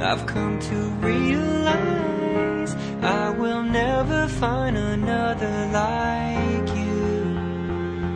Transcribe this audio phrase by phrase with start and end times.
[0.00, 0.76] I've come to
[1.06, 7.38] realize I will never find another like you.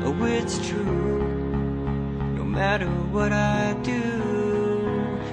[0.05, 1.23] Oh, it's true.
[2.37, 4.03] No matter what I do,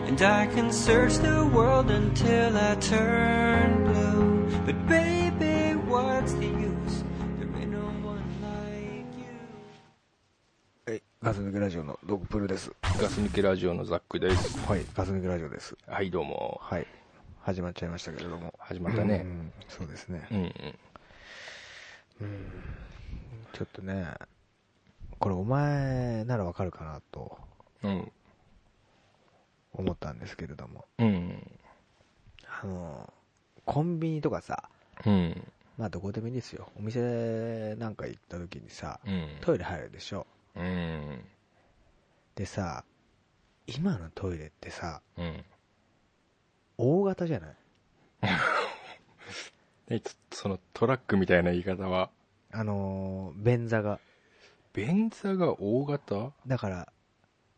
[0.08, 4.48] and I can search the world until I turn blue.
[4.66, 6.65] But baby, what's the use?
[11.26, 12.72] ガス抜けラジオのドクプルです。
[13.02, 14.60] ガス抜けラジオのザックです。
[14.68, 15.76] はい、ガス抜けラジオです。
[15.88, 16.60] はい、どうも。
[16.62, 16.86] はい、
[17.42, 18.54] 始まっちゃいましたけれども。
[18.60, 20.28] 始まったねうんそうですね。
[20.30, 20.38] うん
[22.22, 22.40] うん。
[23.54, 24.06] ちょっとね、
[25.18, 27.40] これお前ならわかるかなと
[27.82, 28.12] うん。
[29.74, 30.86] 思ったんですけれども。
[31.00, 31.42] うん。
[32.62, 33.12] あの、
[33.66, 34.70] コンビニとかさ、
[35.04, 35.48] うん。
[35.80, 36.70] まあどこでもいいですよ。
[36.78, 39.28] お店なんか行った時にさ、うん。
[39.42, 40.28] トイレ入るでしょ。
[40.56, 41.26] うん。
[42.36, 42.84] でさ、
[43.68, 45.44] 今のトイレってさ、うん。
[46.78, 47.56] 大型じゃない？
[49.88, 52.10] え、つそのトラックみたいな言い方は、
[52.52, 54.00] あのー、便座が。
[54.74, 56.32] 便座が大型？
[56.48, 56.92] だから、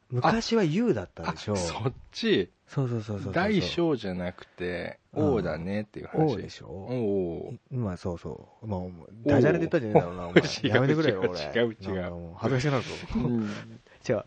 [0.09, 1.56] 昔は U だったあ、でしょ。
[1.56, 2.52] そっち？
[2.68, 3.34] そうそうそうそうそう。
[3.34, 6.34] 大小じゃなくて、うん大だねっていう話。
[6.34, 8.68] O でしょおー今そうそう。
[8.68, 8.82] まあ、
[9.26, 10.44] ダジャレで言ったんじゃねえだろうな、お前。
[10.70, 11.40] やめてくれよ、違う俺。
[11.42, 12.90] 違う違う恥ずかしくなるぞ。
[13.16, 13.50] うん。
[14.08, 14.26] 違う。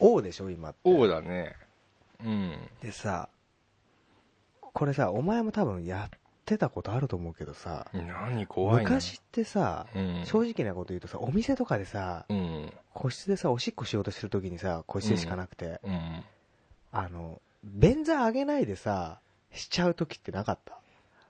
[0.00, 0.78] O でしょ、今って。
[0.84, 1.54] 大だね。
[2.24, 2.56] うん。
[2.80, 3.28] でさ、
[4.60, 8.90] これさ、お前も多分やってたことあると思うけどさ、何怖いな。
[8.90, 10.22] 昔ってさ、うん。
[10.24, 12.72] 正直なこと言うとさ、お店とかでさ、うん。
[12.94, 16.24] 個室でさ、おしっこしようとしてる時にさ、個室でしかなくて、うん。
[16.90, 19.20] あの、便座上げないでさ、
[19.52, 20.78] しちゃう時ってなかった？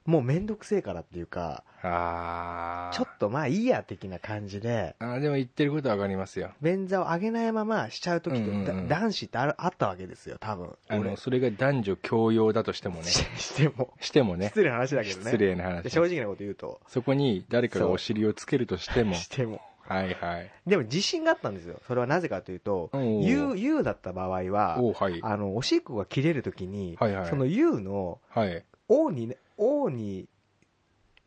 [0.05, 2.97] もうめんどくせえからっていうか、あー。
[2.97, 6.50] ちょっとまあいいや的な感じで、あーでも言ってることはわかりますよ。
[6.60, 10.77] 便座を上げないまましちゃう時って、うんうんうんだ男子ってあるあったわけですよ、多分。
[10.91, 13.05] 俺あの、それが男女共用だとしてもね。
[13.05, 13.94] ししても。
[14.00, 14.49] してもね。
[14.49, 15.25] 失礼な話だけどね。
[15.27, 16.81] 失礼な話で正直なこと言うと。
[16.89, 19.15] そこに誰かがお尻をつけるとしても。
[19.16, 19.60] しても。
[19.82, 20.50] はいはい。
[20.66, 21.81] でも自信があったんですよ。
[21.87, 25.20] それはなぜかというと、U、U だった場合は、はい。
[25.22, 28.65] あの、おしっこが切れるときに、はいはいその U のはい。
[28.88, 30.28] O に、O に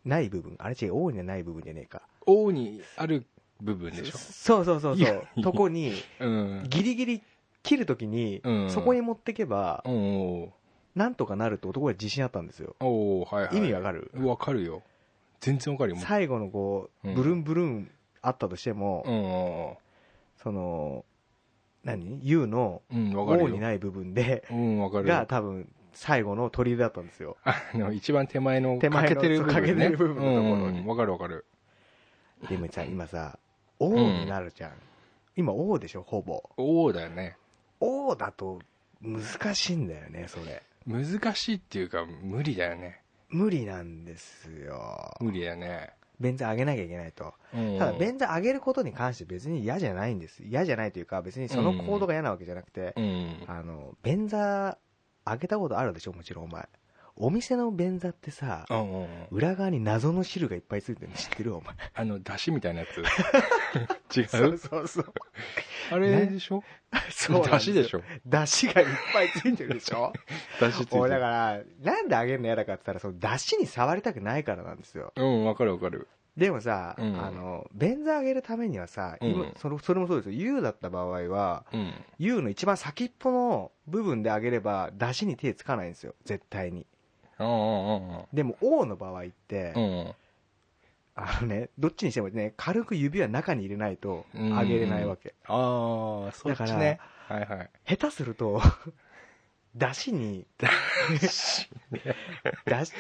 [0.03, 2.01] ない部分、あれ違う、O にない部分じゃねえか。
[2.25, 3.25] O にある
[3.61, 4.17] 部分でしょ？
[4.17, 5.05] そうそうそうそ
[5.37, 5.41] う。
[5.41, 6.63] とこに、うん。
[6.69, 7.23] ギリギリ
[7.63, 10.49] 切るときに、うんそこに持ってけば、おう
[10.95, 12.75] なんとかなるって男は自信あったんですよ。
[12.79, 13.57] おうはいはい。
[13.57, 14.11] 意味わかる？
[14.15, 14.81] わかるよ。
[15.41, 15.97] 全然わかるよ。
[15.99, 17.91] 最後のこう、うんブルンブルン
[18.27, 20.41] あったとしても、うん。
[20.41, 21.05] その、
[21.83, 23.57] 何 ?U のう O によ。
[23.57, 25.13] ない部分で、うん、わかるよ。
[25.13, 27.37] が多分、最後の砦だったんですよ。
[27.45, 29.61] あの、一番手前の手前の欠けてる部分ね。
[29.61, 31.45] けてる部分のところにうんうんわかるわかる。
[32.49, 33.37] でもさ、今さ、
[33.79, 34.71] O になるじゃん。
[35.35, 36.43] 今 O でしょ、ほぼ。
[36.57, 37.37] O だよね。
[37.79, 38.59] O だと
[39.01, 40.63] 難しいんだよね、それ。
[40.87, 43.01] 難しいっていうか、無理だよね。
[43.29, 45.15] 無理なんですよ。
[45.19, 45.93] 無理だよね。
[46.19, 47.33] 便座上げなきゃいけないと。
[47.53, 50.43] うんただ、便座上げることに関して別に嫌じゃないんです。
[50.43, 53.43] 嫌じゃないというか、別にその行動が嫌なわけじゃなくて、うん。
[53.47, 54.77] あの、便座
[55.25, 56.67] 上げたことあるでしょ、もちろんお前。
[57.17, 61.55] お店の便座ってさ、うんうんうん裏側に謎の汁がいっぱいついてるの知ってる？
[61.55, 61.73] お前。
[61.93, 62.99] あの、出汁みたいなやつ。
[64.19, 64.27] 違う？
[64.27, 65.13] そうそうそう。
[65.91, 66.63] あれでしょ？
[67.09, 67.99] そうなん出汁でしょ？
[67.99, 70.13] ょ出汁がいっぱいついてるでしょ？
[70.59, 75.11] 出汁ついてだから、なんであげるの嫌だかって言ったら、その出汁に触りたくないからなんですよ。
[75.15, 76.07] うん、わかるわかる。
[76.37, 80.33] でもさ、うんあの、便座上げるためにはさ、今うんそのそれもそうですよ。
[80.33, 81.93] U だった場合は、うん。
[82.19, 86.13] U の一番先っぽの部分で上げれば、出汁に手つかないんですよ。
[86.25, 86.85] 絶対に。
[88.33, 89.73] でも O の場合って。
[91.17, 95.33] あのね、どっちにしてもね、軽く指は中に入れないとうん上げれないわけ。
[95.45, 96.99] ああ、そっちね。
[97.29, 97.69] はいはい。
[97.87, 98.61] 下手すると、
[99.75, 100.67] 出汁に、出
[101.29, 101.69] 汁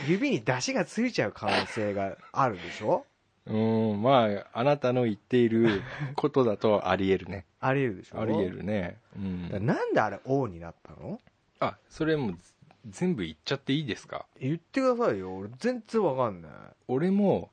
[0.07, 3.05] 指に出汁がついちゃう可能性があるでしょ？
[3.47, 3.53] う
[3.95, 5.81] ん、まあ、あなたの言っている
[6.15, 7.45] ことだとあり得るね。
[7.59, 8.21] あり得るでしょ？
[8.21, 8.97] あり得るね。
[9.17, 9.65] うだからん。
[9.65, 11.19] なんであれ O になったの？
[11.59, 12.37] あ、それもう
[12.87, 14.25] 全部言っちゃっていいですか？
[14.39, 15.35] 言ってくださいよ。
[15.35, 16.51] 俺全然わかんない。
[16.87, 17.49] 俺も、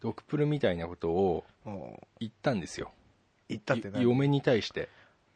[0.00, 1.96] ドクプルみたいなことをうん。
[2.20, 2.92] 言ったんですよ。
[3.48, 4.02] 言ったって何？
[4.02, 4.88] 嫁に対して。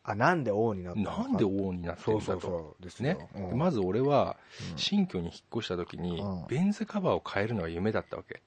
[0.04, 1.22] あなんで Oになったのか。
[1.24, 2.32] なんで Oになってるんだと。
[2.32, 2.82] そうそうそう。
[2.82, 3.14] ですよ。
[3.14, 3.48] ね、うん。
[3.50, 4.36] でまず俺は
[4.72, 4.78] うん。
[4.78, 6.46] 新居に引っ越した時に、うん。
[6.48, 8.40] 便座カバーを変えるのが夢だったわけ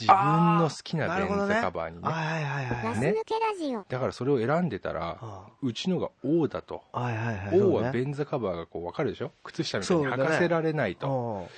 [0.00, 1.60] 自分の好きな便座なるほどね。
[1.60, 2.02] カバーにね。
[2.02, 2.66] はいはいはいはい。
[2.68, 2.72] ね。
[2.84, 3.84] ガス抜けラジオ。
[3.88, 6.82] だからそれを選んでたらあうちのが Oだと。
[6.92, 7.60] あはいはいはい。
[7.60, 9.32] 王はそうね便座カバーがこう分かるでしょ？
[9.44, 11.48] 靴下みたいに履かせられないと、ほ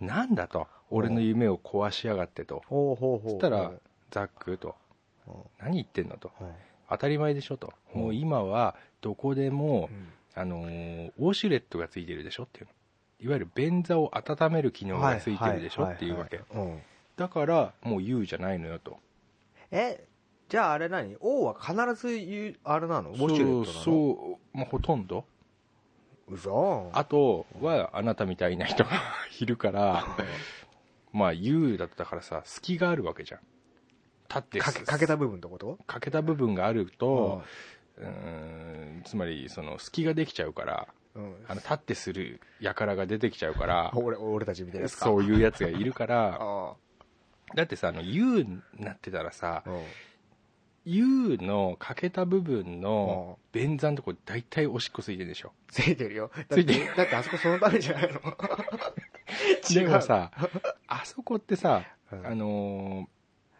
[0.00, 0.66] なんだと？
[0.90, 2.62] 俺の夢を壊しやがってと。
[2.68, 3.72] そしたら
[4.10, 4.74] ザックと
[5.26, 5.34] うん。
[5.60, 6.30] 何言ってんのと。
[6.40, 6.48] うん
[6.88, 7.72] 当たり前でしょと。
[7.96, 8.02] うん。
[8.02, 10.08] もう今はどこでもうん。
[10.38, 12.70] あのーウォシュレットがついてるでしょっていうの。
[13.18, 16.36] いわゆる便座を温める機能がついてるでしょっていうわけ。
[16.36, 16.74] はいはいはい。
[16.74, 16.80] うん
[17.16, 18.98] だからもう言うじゃないのよと。
[19.70, 20.06] え
[20.48, 21.16] じゃああれ何？
[21.20, 23.10] 王は必ず言うあれなの？
[23.10, 23.64] ウォシュレットなの？
[23.64, 25.24] そうそう、まあ、ほとんど。
[26.28, 26.90] 嘘。
[26.92, 28.90] あとはあなたみたいな人が
[29.40, 30.04] いるから
[31.12, 33.40] まあ言うだったからさ隙があるわけじゃん。
[34.28, 35.78] 立ってかけかけた部分ってこと？
[35.86, 37.42] 欠けた部分があると、
[37.96, 41.34] うーんつまりその隙ができちゃうからうん。
[41.48, 45.06] あの立ってする輩が出てきちゃうから 俺俺たちみたいなやつか？
[45.06, 46.74] そういうやつがいるからあ
[47.54, 49.62] だってさあの U になってたらさ
[50.84, 55.52] U の欠けた部分の便座のとこ大体おしっこついてるでしょ。
[55.68, 56.30] ついてるよ。
[56.48, 56.86] だついてる。
[56.96, 58.20] だってあそこそのためじゃないの。
[59.74, 60.30] でもさ
[60.86, 61.82] あそこってさ
[62.12, 62.26] うん。
[62.26, 63.06] あのー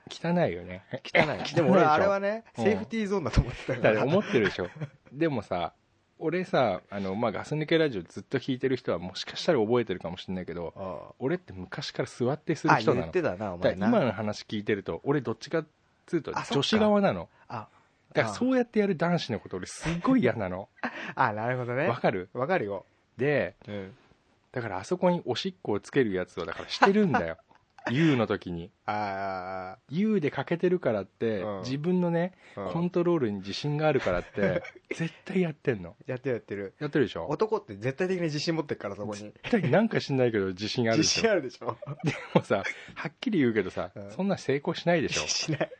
[0.08, 0.84] 汚いよね。
[1.04, 1.54] 汚い。
[1.54, 4.68] でも俺あれはねセーフティーゾーンだと思ってたから思ってるでしょ。
[5.12, 5.72] でもさ
[6.18, 13.02] 俺さあの、まあ、ガス抜けラジオずっと聞いてる人はもしかしたら覚えてるかもしれないけどあ俺って昔から座ってすある人なの。
[13.02, 15.66] 言ってたなおだか前なら今の話聞いてると俺どっちかっ
[16.06, 17.28] つうと女子側なの。
[17.48, 17.68] あ
[18.14, 20.68] だからそうやってやる男子のこと俺すっごい嫌なの。
[21.14, 21.86] あなるほどね。
[21.88, 22.30] わかる？
[22.32, 22.86] わかるよ。
[23.18, 23.94] でうん。
[24.52, 27.36] だからあそこにおしっこをつけるやつをだからしてるんだよ
[27.90, 28.70] U の時に。
[28.86, 31.60] あ U で欠けてるからって、うん。
[31.60, 34.62] 自分のねあコントロールに自信があるからって
[34.94, 35.96] 絶対やってんの。
[36.06, 36.74] やってるやってる。
[36.80, 37.26] やってるでしょ？
[37.28, 39.20] 男って絶対的に自信持ってるからそこに。
[39.20, 41.20] 絶対なんか知んないけど自信あるで自しょ？
[41.22, 41.76] 信あるでしょ？
[42.04, 42.62] でもさ
[42.94, 44.10] はっきり言うけどさ、うん。
[44.10, 45.26] そんな成功しないでしょ？
[45.26, 45.70] しない。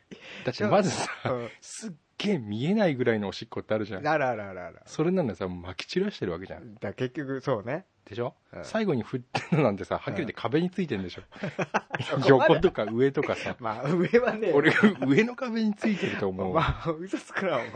[0.45, 1.49] だってまずさうん。
[1.61, 4.07] すっげえ見えないぐらいのおしっこってあるじゃん。
[4.07, 6.75] あらあらあらあらそれなのさ撒き散らしてるわけじゃん。
[6.75, 13.57] だから結局そうねでしょ、うん最後に振ってるのなんてさはっきり言って壁についてんでしょ、 こまで横とか上とかさ。
[13.61, 14.53] まあ上はね。
[14.55, 14.73] 俺
[15.07, 17.69] 上の壁についてると思う、まあ嘘つくなお前。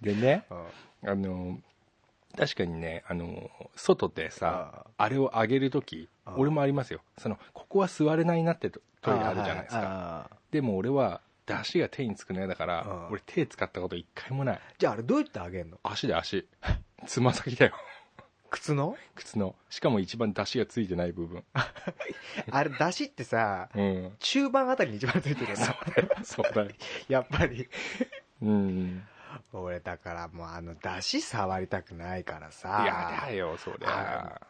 [0.00, 0.46] でね
[1.02, 1.10] うん。
[1.10, 1.58] あの
[2.36, 7.00] 確かにねあの外でさあれを上げる時俺もありますよ。
[7.18, 9.80] そのここは座れないなってトトイレあるじゃないですか。
[9.80, 14.60] かでも俺は出汁が手につくの嫌だから俺手使ったこと一回もない。
[14.78, 15.78] じゃああれどうやってあげんの？
[15.82, 16.46] 足で足。
[17.06, 17.72] つま先だよ
[18.50, 18.96] 靴の？
[19.14, 19.54] 靴の。
[19.70, 21.44] しかも一番出汁がついてない部分。
[22.50, 24.16] あれ出汁ってさうん。
[24.18, 26.24] 中盤あたりに一番ついてるよな。
[26.24, 26.70] そうだよ
[27.08, 27.68] やっぱり。
[28.42, 29.06] うん。
[29.52, 32.84] 俺だからもうあの出汁触りたくないからいさ。
[32.86, 34.40] やだよそりゃ。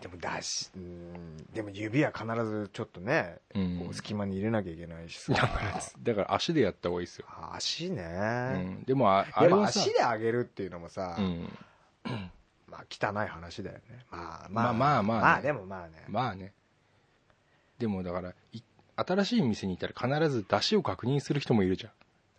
[0.00, 3.78] でも出汁うんでも指は必ずちょっとね、うん。
[3.80, 5.34] こう隙間に入れなきゃいけないしさ。
[5.34, 11.50] だからだから足でやった方がいいですよ、足ね、うん、でもああでもれはさ足で上げるっていうのもさ、うん、
[12.70, 13.82] まあ汚い話だよね。
[14.10, 14.72] まあまあ。
[14.72, 15.22] まあまあね。
[15.22, 16.52] まあでもまあね、まあね。
[17.78, 18.60] でもだからい
[18.96, 21.90] 新しい店に行ったら必ず出汁を確認する人もいるじゃ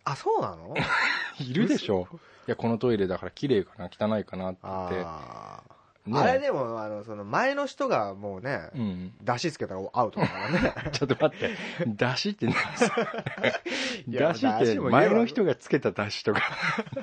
[0.04, 0.74] あそうなの？
[0.74, 0.76] ん
[1.42, 2.08] いるでしょ。
[2.46, 5.02] いやこのトイレだから綺麗かな汚いかなって言って。
[5.04, 5.61] あー
[6.06, 9.12] ねあれでもあのその前の人がもうね、うん。
[9.22, 10.74] 出汁つけたらアウトだからね。
[10.92, 11.50] ちょっと待って。
[11.86, 12.54] 出汁って何
[14.08, 16.46] 出汁って前の人がつけた出汁とか。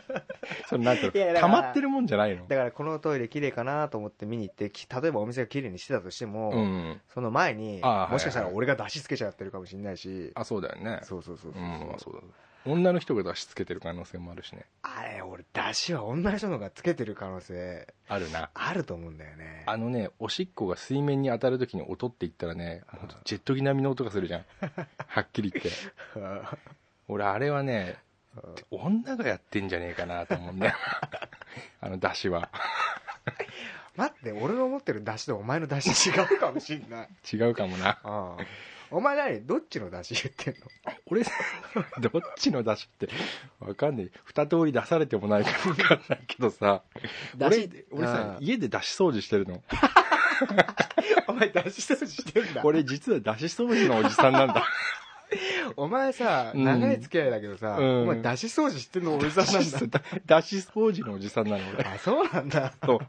[0.67, 2.45] それなんていう溜まってるもんじゃないの？
[2.47, 7.01] だからこのトイレ綺麗かなと思って見に行ってき例えばお店が綺麗にしてたとしても、うん。
[7.13, 10.31] その前にもしかしたら俺が出汁つけちゃってるかもしれないし。
[10.35, 10.99] あそうだよね。
[11.03, 12.21] そうそうそうそうう、んまあそうだ
[12.65, 14.65] 女の人が出汁つけてる可能性もあるしね。
[14.81, 18.49] あれ俺出汁は女の人の方がつけてる可能性あるな。
[18.53, 19.63] あると思うんだよね。
[19.65, 24.45] あのねおしっこが水面に当たる時に音って言ったらねほんとジェット機並みの音がするじゃん。
[25.07, 25.71] はっきり言って。
[27.07, 27.97] 俺あれはね
[28.69, 30.75] 女がやってんじゃねえかなと思うんだよ。
[31.81, 32.49] あの出汁は。
[33.95, 37.09] 待って俺の持ってる出汁とお前の出汁違うかもしんない。
[37.33, 37.89] 違うかもな。
[37.89, 38.37] ああ
[38.91, 40.67] お前何どっちの出汁言ってんの？
[41.07, 41.29] 俺ど
[42.19, 43.09] っちの出汁って
[43.59, 46.81] わかんない二通り出されてもないからわかんないけどさ。
[47.39, 49.61] 俺出汁俺さうん家で出汁掃除してるの。
[51.27, 52.61] お前出汁掃除してんだ。
[52.63, 54.63] 俺実は出汁掃除のおじさんなんだ。
[55.77, 56.63] お前さうん。
[56.63, 58.01] 長い付き合いだけどさ、うん。
[58.03, 60.01] お前出汁掃除してんのおじさんなんだ。
[60.25, 61.83] 出汁掃除のおじさんなの俺。
[61.83, 62.73] あそうなんだ。
[62.83, 62.99] そう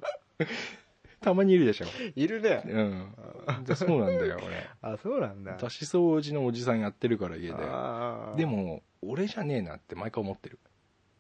[1.23, 1.87] たまにいるでしょ。
[2.17, 2.63] いるね。
[2.67, 3.65] うん。
[3.65, 4.67] でそうなんだよ 俺。
[4.83, 5.57] あそうなんだ。
[5.57, 7.55] 出し掃除のおじさんやってるから家で。
[7.59, 8.37] あー。
[8.37, 10.59] でも俺じゃねえなって毎回思ってる。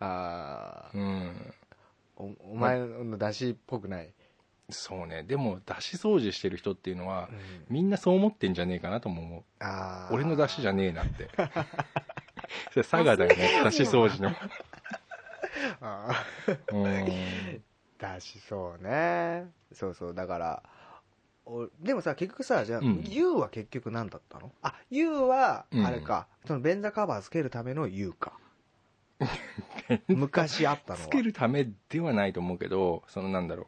[0.01, 1.55] ああうん。
[2.17, 4.13] おお前の出汁っぽくない、
[4.71, 5.23] そうね。
[5.23, 7.39] でも出し掃除してる人っていうのはうん。
[7.69, 9.45] みんなそう思ってんじゃねえかなとも思う。
[9.59, 11.29] ああ俺の出汁じゃねえなって。
[12.73, 14.35] それ佐賀だよね出し掃除の。
[15.83, 16.25] あ
[16.73, 19.51] うんー出しそうね。
[19.73, 20.63] そうそうだから
[21.47, 23.05] おでもさ結局さじゃあ、うん。
[23.09, 24.53] U は結局何だったの？
[24.63, 25.87] あ U はうん。
[25.87, 28.33] あれか、その便座カバーつけるための U か。
[30.09, 31.07] 昔あったのは。
[31.07, 33.67] つけるためではないと思うけどそのなんだろ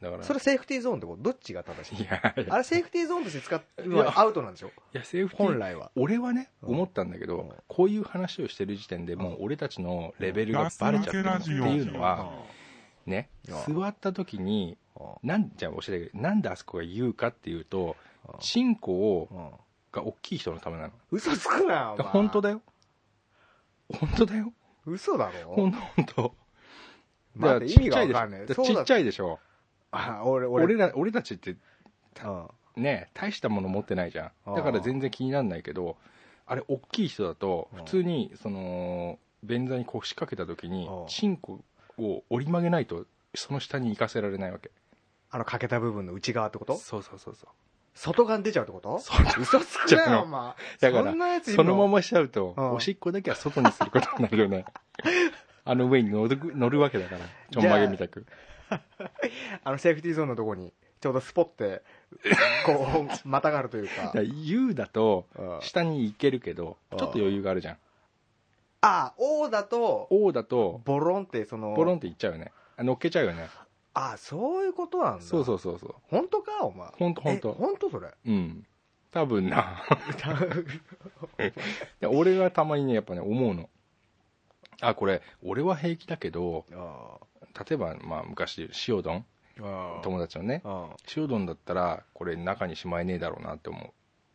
[0.00, 0.04] う。
[0.04, 0.22] だから。
[0.24, 1.22] それセーフティーゾーンってこと？
[1.22, 2.02] どっちが正しい？
[2.02, 2.54] いやいや。
[2.54, 4.68] あれセーフティーゾーンとして使うのはアウトなんでしょ？
[4.68, 5.90] いやセーフティー本来は。
[5.94, 6.74] 俺はねうん。
[6.74, 7.50] 思ったんだけど、うん。
[7.68, 12.32] こういう話をしてる時点でもう俺たちのレベルがバレちゃってるっていうのは
[13.06, 13.28] ね。
[13.48, 13.80] うん。
[13.80, 15.28] 座った時にうん。
[15.28, 17.96] なんじゃあ教えてなんであそこが言うかっていうと
[18.28, 18.40] うん。
[18.40, 19.50] チンコをうん。
[19.92, 20.92] が大きい人のためなの。
[21.10, 22.12] 嘘つくなよお前。
[22.12, 22.62] 本当だよ。
[23.92, 24.52] 本当だよ。
[24.86, 25.54] 嘘だろ？
[25.54, 26.34] 本当本当。
[27.34, 28.46] 待って意味がわかんねえ。
[28.46, 28.54] だ。
[28.54, 29.40] からちっちゃいでしょ。
[29.90, 30.64] あ俺俺。
[30.64, 31.56] 俺ら俺たちって
[32.24, 32.82] うん。
[32.82, 34.54] ね大したもの持ってないじゃん。
[34.54, 35.96] だから全然気にならないけど
[36.46, 37.78] あれ大きい人だとうん。
[37.84, 41.60] 普通にその便座に腰掛けた時にああチンコ
[42.00, 44.70] を折り曲げないとその下に行かせられないわけ。
[45.30, 46.76] あの欠けた部分の内側ってこと？
[46.76, 47.48] そうそうそうそう。
[47.94, 48.98] 外側に出ちゃうってこと？
[48.98, 50.12] そう嘘つくちゃうの。
[50.12, 50.42] なよお前
[50.80, 52.72] だからそんなやついるそのまましちゃうとうん。
[52.72, 54.64] おしっこだけは外にすることになるよね。
[55.64, 58.26] あの上に乗る乗るわけだからちょんまげみたく。
[59.64, 61.82] あのセーフティーゾーンのとこにちょうどスポって
[62.66, 64.12] こうまたがるというか。
[64.22, 65.58] U だとうん。
[65.60, 67.76] 下に行けるけどちょっと余裕があるじゃん
[68.82, 72.52] あ O だと O だとボロンってそのポロンっていっちゃうよね。
[72.76, 73.48] あ乗っけちゃうよね。
[73.92, 75.22] あそういうことなんだ。
[75.22, 75.94] そうそうそうそう。
[76.08, 76.88] 本当かお前。
[76.98, 77.48] 本当本当。
[77.50, 78.08] え本当それ？
[78.26, 78.66] うん。
[79.10, 79.82] 多分な。
[82.08, 83.68] 俺はたまにねやっぱね思うの。
[84.80, 87.18] あこれ俺は平気だけどあ
[87.68, 89.24] 例えば、まあ、昔塩丼。
[89.60, 90.62] あ友達のね。
[90.64, 93.92] あ塩丼だったらこれ中にしまえねえだろうなって思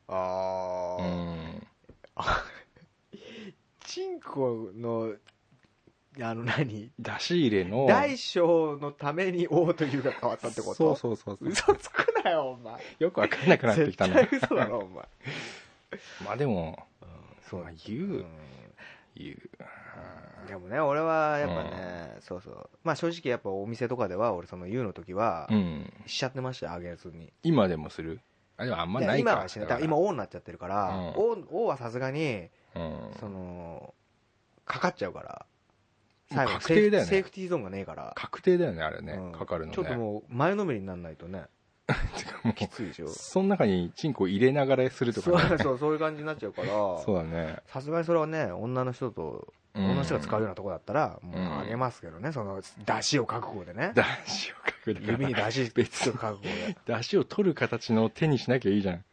[0.07, 1.67] あううん
[3.87, 5.13] チンコの
[6.21, 6.91] あの何？
[6.97, 7.85] 出し入れの。
[7.87, 10.75] 大小のために O というが変わったってこと？
[10.75, 11.49] そうそうそうそう。
[11.49, 12.73] 嘘つくなよお前。
[12.99, 14.15] よく分かんなくなってきたな。
[14.15, 15.03] 絶対嘘だろお前。
[16.25, 16.77] まあでも、
[17.49, 18.25] そうまあ、言う、うん。
[19.15, 20.47] 言う。
[20.47, 22.69] でもね俺はやっぱね、そうそう。
[22.83, 25.93] まあ正直やっぱお店とかでは俺その U の時はうん。
[26.05, 27.33] しちゃってましたよあげずに。
[27.43, 28.21] 今でもする？
[28.57, 29.31] あでもあんまないか。
[29.31, 29.67] 今はしない。
[29.67, 29.85] だから。
[29.85, 31.47] 今 O になっちゃってるから、うん。
[31.51, 33.11] O はさすがにうん。
[33.19, 33.93] その
[34.65, 35.45] かかっちゃうから。
[36.31, 37.09] 最後確定だよね。
[37.09, 39.31] セーフティーゾーンがねえから、確定だよねあれね、うん。
[39.31, 39.75] かかるのね。
[39.75, 41.45] ちょっともう前のめりにならないとね。
[41.85, 43.07] てかもうきついでしょ。
[43.09, 46.67] その中にチンコ入れながらするとそうかねそうそういう感じになっちゃうから。
[47.05, 47.57] そうだね。
[47.67, 49.85] さすがにそれはね女の人とうん。
[49.85, 52.31] 女の人が使うようなとこだったらもううんあげますけどね。
[52.31, 53.91] その出汁を覚悟でね。
[53.95, 56.77] 出汁をかくだから指に出汁別を覚悟で。
[56.85, 59.03] 出汁を取る形の手にしなきゃいいじゃん。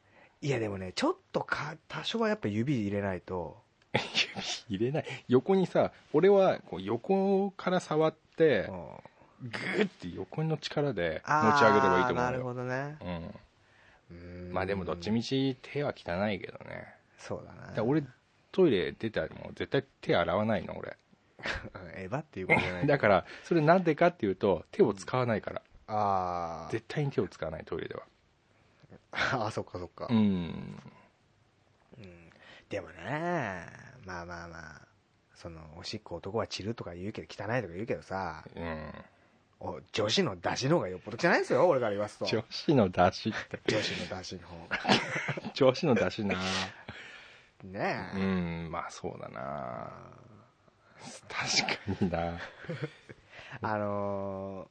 [0.41, 3.61] いやでもねちょっとか多少はやっぱ指入れないと。
[4.69, 5.05] 指入れない。
[5.29, 8.91] 横にさ俺はこう横から触ってうん。
[9.43, 12.97] グーって横の力で持ち上げればいいと思なるほどね。
[13.01, 13.35] うん。
[14.11, 14.53] うん。
[14.53, 16.95] まあでもどっちみち手は汚いけどね。
[17.19, 17.73] そうだな。
[17.73, 18.05] だ俺
[18.53, 20.97] トイレ出たらもう絶対手洗わないの俺。
[21.97, 22.87] エヴァっていうことじゃない。
[22.87, 25.63] だからそれなんでかっていうと手を使わないから。
[25.89, 28.03] あ絶対に手を使わないトイレでは。
[29.13, 30.81] ああそっかそっか、うん。
[31.99, 32.31] うん。
[32.69, 33.67] でもね
[34.05, 34.89] まあまあまあ
[35.35, 38.93] そのおしっこ男は散るとか言うけど汚いとか言うけどさうん。
[39.61, 42.27] お女子の出汁の方がよっぽど汚いですよ俺から言わすと。
[42.27, 43.61] 女子の出汁って。
[43.69, 44.79] 女子の出汁の方が。
[45.55, 46.37] 女子の出汁な
[47.65, 48.11] ね。
[48.15, 48.23] うえ、
[48.67, 49.91] んまあそうだな。
[51.29, 52.39] 確かにな。
[53.61, 54.69] あのー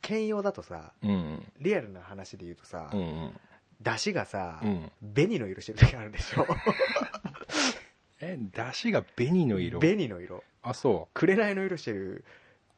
[0.00, 1.52] 兼用だとさうん。
[1.60, 3.40] リアルな話で言うとさ、うん
[3.80, 4.90] 出汁がさ、うん。
[5.14, 6.46] 紅の色してる時あるでしょ？
[8.20, 9.78] え出汁が紅の色？
[9.80, 10.42] 紅の色。
[10.62, 11.14] あそう。
[11.14, 12.24] 紅の色してる。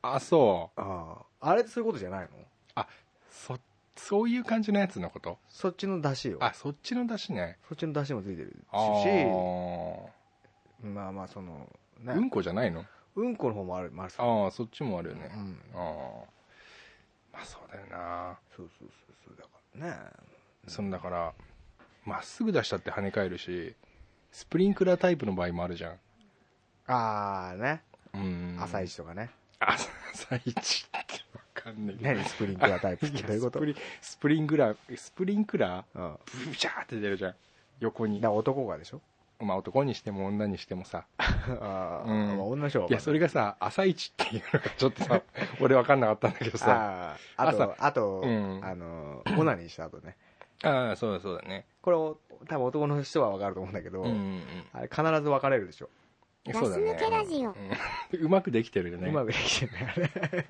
[0.02, 0.80] あそう。
[0.80, 2.84] あああれってそういうことじゃないの？
[3.30, 3.58] そ
[4.00, 5.38] そういう感じのやつのこと？
[5.48, 6.38] そっちの出汁よ。
[6.40, 7.58] あそっちの出汁ね。
[7.68, 8.54] そっちの出汁もついてるし。
[8.72, 9.98] あー。
[10.82, 11.68] まあまあその
[12.00, 12.14] ね。
[12.14, 12.84] うんこじゃないの？
[13.16, 14.08] うんこの方もあるもああ
[14.46, 15.30] あそっちもあるよね。
[15.34, 15.58] うん。
[15.74, 15.82] ああ
[17.32, 18.38] まあそうだよな。
[18.56, 19.36] そうそうそうそう。
[19.36, 19.94] だからね。
[20.66, 21.32] そのだから
[22.04, 23.74] まっすぐ出したって跳ね返るし
[24.32, 25.92] スプリンクラータイプの場合もあるじゃん。
[26.86, 27.82] ああね。
[28.14, 28.58] うん。
[28.60, 29.30] 朝一とかね。
[29.60, 29.88] 朝
[30.36, 30.99] 一ってわ
[31.62, 32.10] かんないけど。
[32.14, 32.24] 何？
[32.24, 33.58] スプリンクラータイプってどういうこと？
[33.58, 35.98] スプリスプリンクラースプリンクラー？
[36.00, 36.16] うん
[36.50, 37.34] ブシャーって出るじゃん。
[37.80, 38.20] 横に。
[38.20, 39.00] だ男がでしょ？
[39.42, 41.06] まあ男にしても女にしてもさ。
[41.18, 42.36] ああ、うん。
[42.36, 42.92] まあ女の人はい。
[42.92, 45.22] やそれがさ朝一っていうのがちょっとさ
[45.60, 47.16] 俺分かんなかったんだけどさ。
[47.36, 48.60] あああと朝あと、うん。
[48.62, 50.16] あのオナニーした後ね。
[50.62, 51.64] ああそうだそうだね。
[51.80, 55.86] これを多分男の人は分かると思うんだけど、うんうんあれ必ず分かれるでしょ、
[56.46, 56.92] うんそうだね。
[56.92, 57.50] ガス抜けラジオ。
[57.50, 58.20] うん。
[58.24, 59.08] うまくできてるよね。
[59.08, 60.44] うまくできてるねあれ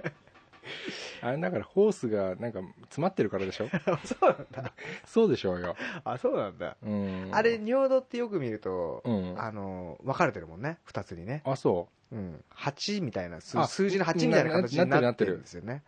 [1.22, 3.68] あれだからホースがなんか詰まってるからでしょ？
[4.04, 4.72] そうなんだ。
[5.04, 9.34] そうでしょうよ、あそうなんだ、うん、あれ尿道ってよく見ると、うん。
[9.40, 10.78] あの分かれてるもんね。
[10.86, 12.16] 2つにね、あそう。
[12.16, 15.82] ん、8みたいな数あ数字の8みたいな形になってるるんですよね。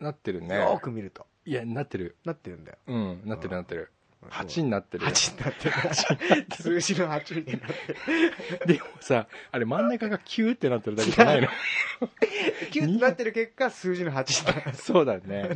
[0.00, 0.40] うなってる。
[0.40, 1.26] ねよーく見ると。
[1.44, 2.16] いやなってる。
[2.24, 2.78] なってるんだよ。
[2.86, 3.80] うんなってるなってる。
[3.80, 3.88] うん
[4.30, 5.04] 8になってる。
[5.04, 6.46] よ8になってる。
[6.56, 8.66] 数字の8になってる。
[8.66, 11.48] でもさあれ真ん中がキューってなってるだけじゃないの。
[12.70, 14.76] キュッとなってる結果数字の8になる。
[14.76, 15.50] そうだね。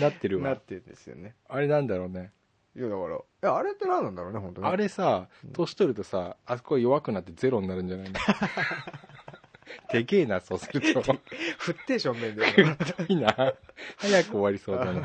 [0.00, 0.50] なってるわ。
[0.50, 1.34] なってるんですよね。
[1.48, 2.32] あれなんだろうね。
[2.76, 8.14] いやだからいやあれって何なんだろうね本当にあれさ年取るとさあそこ弱くなってゼロになるんじゃないの？
[9.92, 11.02] でけえなそうすると。
[11.58, 12.44] 振って正面で。
[13.08, 13.54] いいな
[13.96, 14.92] 早く終わりそうだな。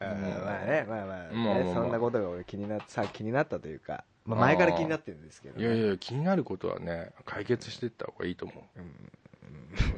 [0.00, 0.08] うん
[0.44, 8.80] まあねまあまあね、まあまあまあそんなことが俺気になっさ気になったというか、まあ、前から気になってるんですけど、いやいや気になることはね解決していった方がいいと思う。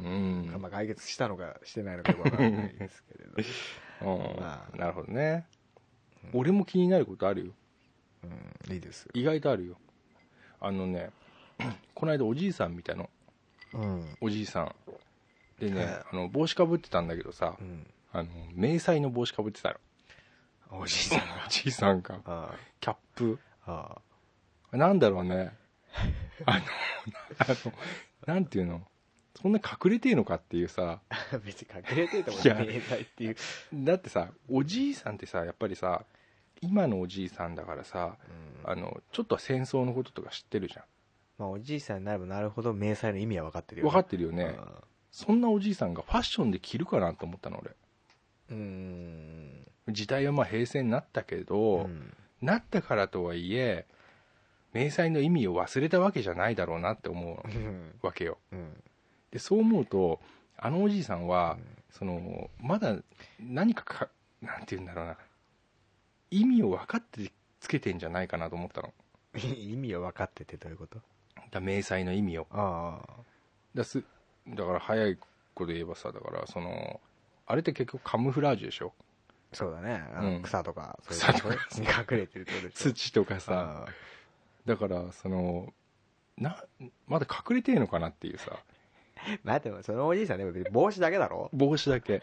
[0.03, 4.41] うん、まあ、解決したのかしてないのかわからないですけれど、うん。
[4.41, 4.77] まあ。
[4.77, 5.47] なるほどね、
[6.33, 7.53] 俺も気になることあるよ。
[8.23, 9.09] うん、いいです。
[9.15, 9.77] 意外とあるよ。
[10.61, 11.11] あのね
[11.95, 13.09] この間おじいさん見たの。
[13.75, 14.75] うん、おじいさん。
[15.59, 15.95] でね、はい。
[16.13, 19.77] あの帽子かぶってたんだけどさうん、あの迷彩の帽子かぶってたの。
[20.81, 21.25] おじいさんが？
[21.47, 22.21] おじいさんが。
[22.25, 23.39] あキャップ。
[23.67, 23.99] あ
[24.73, 25.53] なんだろうね。
[26.47, 26.65] あの
[27.39, 27.73] あの
[28.27, 28.87] なんていうの？
[29.41, 31.01] そんな隠れてえのかっていうさ。
[31.09, 32.55] あ あ別に隠れててもいや。
[32.55, 33.37] 見えないっていう、
[33.73, 36.05] だってさおじいさんってさやっぱりさ
[36.61, 38.17] 今のおじいさんだからさ
[38.65, 38.71] うん。
[38.71, 40.85] あのちょっとは戦争のこととか知ってるじゃ
[41.39, 44.45] まあ、おじいさんになればなるほど迷彩の意味は分かってるよ、ん分かってるよね。
[44.45, 44.69] うん。
[45.11, 47.71] そんなおじいさんがファッションで着るかなと思ったの俺。
[48.51, 49.67] うん。
[49.91, 52.13] 時代はまあ平成になったけど、うん。
[52.43, 53.87] なったからとはいえ
[54.73, 57.95] 迷彩の意味を忘れたわけじゃないだろうなって思ううん。
[58.03, 58.39] わけよ。
[58.53, 58.73] うん。
[59.31, 60.21] でそう思うと
[60.57, 61.59] あのおじいさんは、
[61.91, 62.97] そのまだ
[63.41, 64.09] 何かか
[64.43, 65.17] なんて言うんだろうな。
[66.31, 67.31] 意味を分かって
[67.61, 68.93] つけてんじゃないかなと思ったの。
[69.39, 70.99] 意味を分かっててどういうこと？
[71.55, 73.01] だ迷彩の意味をあ
[73.75, 74.03] だす
[74.49, 75.17] だから早い
[75.55, 77.01] 子で言えばさだからその
[77.47, 78.93] あれって結局カムフラージュでしょ？
[79.53, 80.41] そうだね。
[80.43, 81.87] 草とかそういう草とかに
[82.17, 82.93] 隠れてるってことでしょ？
[82.93, 83.85] 土とかさ。
[83.87, 83.93] あ
[84.67, 85.73] だからその
[86.37, 86.65] な
[87.07, 88.51] まだ隠れてんのかなっていうさ。
[88.57, 91.51] あ待ってそのおじいさんでも別に帽子だけだろ？
[91.53, 92.23] 帽子だけ。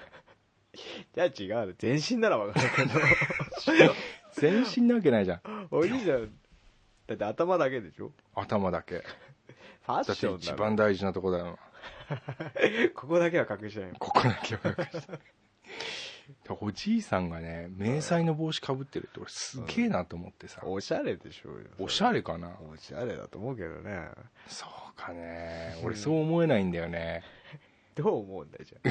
[1.16, 1.68] じゃあ違う。
[1.68, 2.84] の全身なら分かるけ
[3.84, 3.94] ど。
[4.34, 5.68] 全身なわけないじゃん。
[5.72, 6.32] おじいさん
[7.18, 8.12] だって頭だけでしょ？
[8.36, 9.04] 頭だけ。
[9.84, 11.58] ファッだってションだろ一番大事なとこだよ。
[12.96, 15.20] ここだけは隠してないここだけは隠して
[16.60, 21.68] おじいさんがね迷彩の帽子かぶってるって俺すげえなと思ってさ、おしゃれでしょうよ。
[21.80, 22.56] おしゃれかな？
[22.72, 24.10] おしゃれだと思うけどね。
[24.48, 25.80] そうかね。
[25.84, 27.24] 俺そう思えないんだよね。
[27.96, 28.90] どう思うんだよじゃ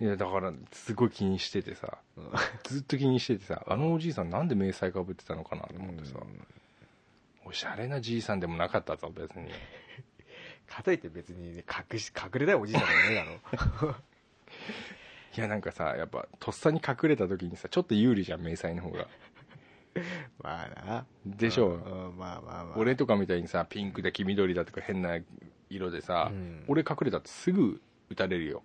[0.00, 1.98] いやだからすごい気にしててさ。
[2.32, 3.64] あずっと気にしててさ。
[3.66, 6.46] あのおじいさんなんで迷彩かぶってたのかなと思ってさ、うん
[7.50, 9.50] おしゃれなじいさんでもなかったぞ別に。
[10.68, 13.96] かといって別にね隠し隠れたいおじいさんじゃねえだろ。
[15.36, 19.08] いやなんかさやっぱとっさに隠れた時にさちょっと有利じゃん迷彩の方が。
[20.38, 21.06] まあな。
[21.26, 22.78] でしょう、うんまあまあまあ。
[22.78, 25.18] 俺とかみたいにさピンクで黄緑だとか変な
[25.68, 26.64] 色でさ、うん。
[26.68, 28.62] 俺隠れたってすぐ撃たれるよ。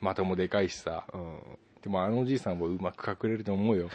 [0.00, 1.04] 的もでかいしさ。
[1.12, 1.58] うん。
[1.82, 3.90] でもあのおじいさんはうまく隠れると思うよ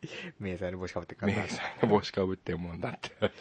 [0.38, 3.10] 迷彩の帽子かぶってるから迷彩の帽子かぶってるもんだって。
[3.20, 3.34] だか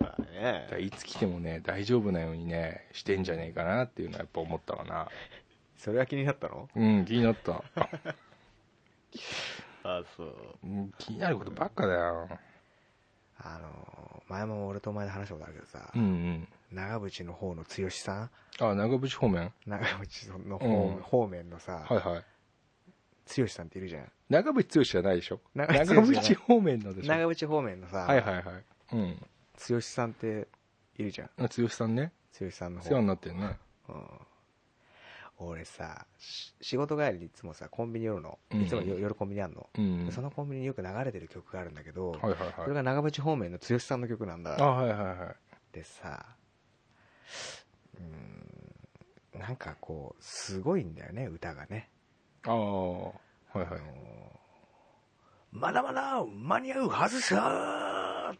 [0.00, 0.68] まあね。
[0.70, 5.08] らいつ来てもね大丈夫なようにねしてんじゃねえかなっていうのはやっぱ思ったわな。
[5.76, 6.68] それは気になったの？
[6.74, 7.62] うん気になった。
[9.84, 10.36] あそう。
[10.64, 12.28] うん気になることばっかだよ。
[13.38, 16.48] あの前も俺とお前で話したことあるけどさ、うんうん。
[16.70, 18.30] 長渕の方の剛さん？
[18.60, 19.52] あ長渕方面？
[19.66, 21.02] 長渕の方,、うん。
[21.02, 22.24] 方面のさ、はいはい
[23.24, 24.12] 剛さんっているじゃん。
[24.28, 25.40] 長渕剛じゃないでしょ？
[25.54, 27.08] 長長渕方面のでしょ？
[27.08, 28.44] 長渕方面のさ、はいはいはい。
[28.92, 29.16] うん。
[29.68, 30.48] 剛さんって
[30.98, 31.30] いるじゃん。
[31.38, 32.12] あ剛さんね。
[32.38, 32.88] 剛さんの方。
[32.88, 33.56] 世話になってるね。
[33.88, 34.04] うん。
[35.38, 38.38] 俺さし仕事帰りにいつもさコンビニ寄るの。
[38.52, 38.62] うん。
[38.62, 40.06] いつもよ夜コンビニあんの、うん。
[40.06, 42.68] でそのコンビニによく流れてる曲があるんだけど、はいはいそはい。
[42.68, 44.56] れが長渕方面の剛さんの曲なんだ。
[44.62, 45.36] あはいはいはい。
[45.72, 46.26] でさ
[47.98, 48.02] う
[49.36, 51.88] んなんかこうすごいんだよね歌がね
[52.44, 53.12] ああは
[53.56, 53.68] いはい
[55.52, 58.36] まだまだ間に合うはずさっ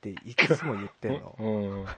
[0.00, 1.36] ていつも言ってんの。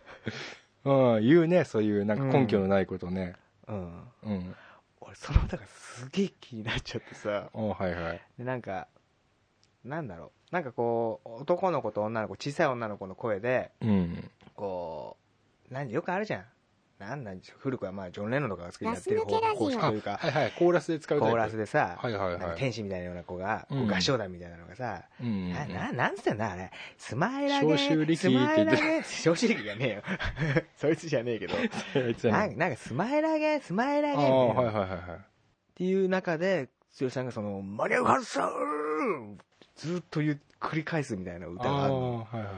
[0.85, 3.37] うん、うん、言うねそういうなんか根拠のないことね
[3.69, 4.11] うん。
[4.25, 4.57] うん、
[5.01, 7.49] 俺、その歌がすげえ気になっちゃってさ。
[7.53, 8.89] おはいはいで、なんか、
[9.85, 10.55] なんだろう。
[10.55, 15.17] なんかこう、男の子と女の子、小さい女の子の声で、うんこ
[15.71, 16.45] う、何よくあるじゃん。
[16.99, 20.53] なんなん古くはまあ、ジョン・レノンとかが好きになってる方式というか、はいはい。
[20.53, 22.57] コーラスで使うコーラスでさ、はいはいはい。
[22.57, 26.71] 天使みたいなような子が、こううん合唱団みたいなのがさ、うんな、な、なんつってんだあれ。
[26.97, 30.03] スマイラゲ消臭力スマイラってゲ消臭力じゃねえよ。
[30.77, 32.31] そいつじゃねえけど。
[32.31, 35.01] なんなんかスマイラゲスマイラゲはいはいはいはい。
[35.17, 35.19] っ
[35.75, 36.69] ていう中で、
[37.01, 39.39] 剛さんがその、マリア・ハルさん
[39.75, 40.39] ずっと繰
[40.75, 42.29] り返すみたいな歌があるの。
[42.31, 42.53] ああはいは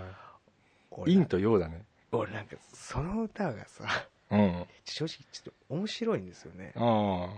[0.91, 1.15] 俺い。
[1.15, 1.83] 陰と陽だね。
[2.13, 3.85] 俺なんか、その歌がさ、
[4.31, 4.61] うん。
[4.63, 6.73] あ正直ちょっと面白いんですよね。
[6.77, 7.29] あ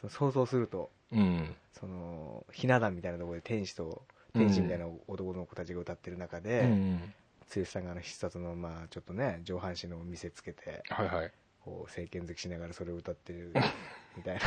[0.00, 1.54] その想像すると、うん。
[1.72, 4.02] その、ひな壇みたいなところで天使と、
[4.34, 7.14] 天使みたいな男の子たちが歌ってる中うで、ん。
[7.54, 11.32] 剛さんがあの必殺の、まあちょっとね、上半身の見せつけて、はいはい。
[11.64, 13.52] こう、政権好きしながらそれを歌ってる、
[14.16, 14.40] みたいな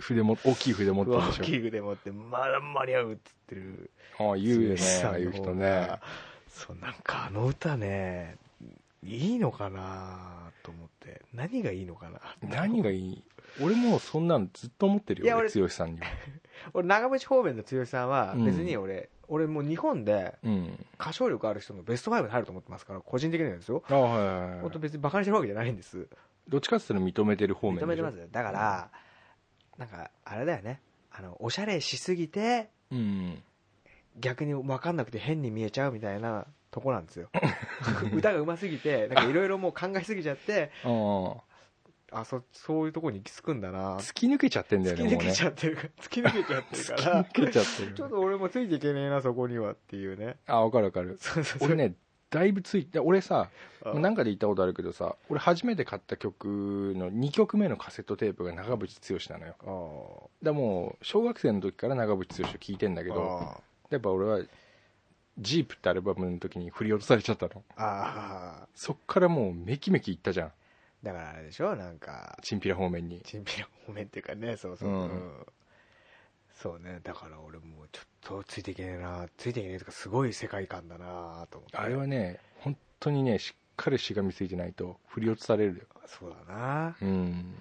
[0.00, 1.44] 筆も大きい筆持ってる大でしょ？
[1.44, 3.90] きい腕持って、まだ間に合うっつってる。
[4.18, 5.60] ああ言うよねああいう人方ね。
[5.62, 6.02] が
[6.48, 8.36] そう、なんかあの歌ね、
[9.02, 11.22] いいのかなと思って。
[11.34, 13.24] 何がいいのかな何がいい？
[13.60, 16.06] 俺もそんなのずっと思ってるよ俺剛さんには
[16.72, 23.82] 俺、長渕方面の剛さんは、うん別に俺、俺もう日本でうん歌唱力ある人のベスト5に入ると思ってますから、個人的にはですよ。
[23.88, 26.08] ああはいはいはい本当別に馬鹿にしてるわけじゃないんです。
[26.48, 28.26] どっちかっていうと認めてる方面認めてますよ。
[28.30, 28.90] だから、
[29.78, 30.80] なんか、あれだよね。
[31.10, 33.42] あの、おしゃれしすぎて、うん
[34.18, 37.28] 逆に分かんなくて変に見えちゃうみたいなとこなんですよ。
[38.12, 40.72] 歌が上手すぎてなんかいろいろもう考えすぎちゃって
[42.14, 43.96] あそそういうとこに行き着くんだな。
[43.98, 47.24] 突き抜けちゃってんだ突き抜けちゃってる突き抜けちゃってるから。
[47.24, 50.36] 突き抜けちゃってるちょっと俺もついていけねえなそこにはっていうね。
[50.46, 51.16] あ分かる分かる。
[51.20, 51.68] そうそうそう。
[51.68, 51.94] 俺ね
[52.28, 53.50] だいぶついて俺さ
[53.84, 60.30] あなんかで言ったことあるけどさ俺初めて買った曲の2曲目のカセットテープが長渕剛なのよ。
[60.42, 64.40] だもう小学生の時から長渕剛を聴いてんだけーどあやっぱ俺は
[65.38, 67.52] 「ジープってアルバムの時に振り落とされちゃったの。
[67.52, 67.62] ー。
[67.76, 70.48] あそっからもうメキメキいったじゃん。
[70.48, 70.50] ー
[71.02, 71.74] だからあれでしょ？
[71.74, 73.20] なんかチンピラ方面に。
[73.24, 75.00] チンピラ方面っていうかねそうそう、うん。
[75.02, 75.46] うん
[76.54, 77.00] そうね。
[77.02, 79.26] だから俺もうちょっとついていけねえな。
[79.36, 81.76] ついていけねえとかすごい世界観だなと思って。
[81.76, 85.82] あれはね本当にねしっかりしがみついてないと振り落とされるよ。
[86.06, 86.96] そうだな。
[87.02, 87.54] うん。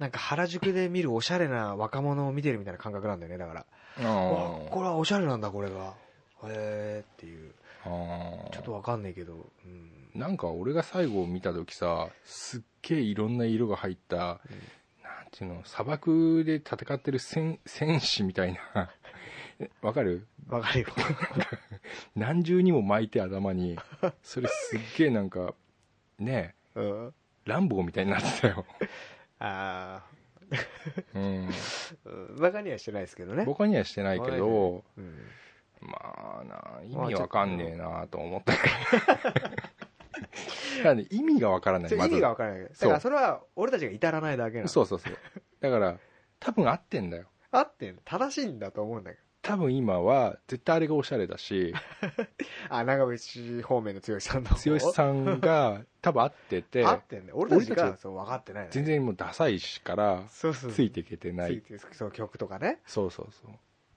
[0.00, 3.66] なんか原宿で見るおしゃれな若者を見てるみたいな感覚なんだよねだから。
[4.00, 5.94] あわーこれはおしゃれなんだこれが
[6.44, 7.52] へえっていう。
[7.84, 8.50] あー。
[8.50, 9.50] ちょっとわかんないけど。
[9.64, 10.10] うん。
[10.14, 14.38] なんか俺が最後見た時さすっげえいろんな色が入った、なん
[15.30, 18.90] ていうの砂漠で戦ってる戦 戦士みたいな。
[19.82, 20.26] わかる？
[20.48, 20.86] わかるよ。
[22.14, 23.76] 何重にも巻いて頭に
[24.22, 25.54] それすっげえなんか
[26.18, 27.14] ねえうん。
[27.44, 28.66] ランボーみたいになってたよ、
[29.38, 30.04] あ
[31.14, 33.44] うん、あバカにはしてないですけどね。
[33.46, 35.14] 僕にはしてないけどうん
[35.80, 38.52] まあな意味わかんねえなと思った。
[40.78, 41.88] だからね意味がわからない。
[41.88, 42.62] それ意味がわからない。
[42.62, 45.12] だからそれは俺たちが至らないだけなのそうそうそう。
[45.60, 45.98] だから
[46.40, 47.26] 多分合ってんだよ。
[47.50, 51.72] あってん正しいんだと思うんだけ多分今は絶対あれがおしゃれだし。
[51.72, 52.24] ど
[52.68, 54.50] あ長渕方面の剛さんの。
[54.50, 56.84] 方剛さんが多分合ってて。
[56.84, 57.36] 合ってんだよ。
[57.38, 61.62] 俺たち俺たちがそう分かってないの全然もうダサいしからそうそうついていけてない。
[61.62, 62.80] ついてそう曲とかね。
[62.86, 63.52] そうそうそう。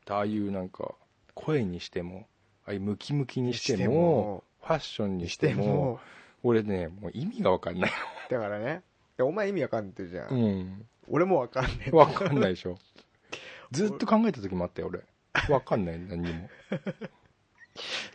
[0.09, 0.95] ああいうなんか
[1.33, 2.27] 声にしても
[2.65, 5.65] ああいうムキムキにしてもファッションににしても。
[5.65, 5.99] も
[6.43, 7.91] 俺ねもう意味が分かんない。
[8.29, 8.81] だからね。
[9.17, 10.85] でお前意味わかんないじゃん、うん。
[11.07, 12.77] 俺もわかんねえ分かんないでしょ。
[13.71, 15.01] ずっと考えた時もあったよ俺。
[15.47, 16.49] 分かんない何にも。